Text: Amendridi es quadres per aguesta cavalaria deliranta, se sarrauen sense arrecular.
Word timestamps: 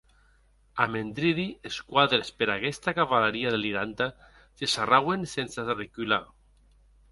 Amendridi 0.85 1.45
es 1.71 1.77
quadres 1.91 2.31
per 2.39 2.47
aguesta 2.55 2.95
cavalaria 3.01 3.53
deliranta, 3.57 4.09
se 4.63 4.73
sarrauen 4.75 5.29
sense 5.37 5.65
arrecular. 5.77 6.23